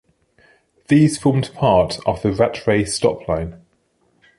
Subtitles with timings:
[0.87, 3.61] These formed part of the Rattray stop line.